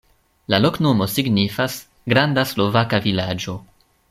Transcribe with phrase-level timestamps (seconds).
[0.53, 1.77] La loknomo signifas:
[2.15, 3.59] granda-slovaka-vilaĝo.